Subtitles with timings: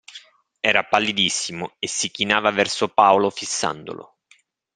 [0.61, 4.15] Era pallidissimo e si chinava verso Paolo, fissandolo.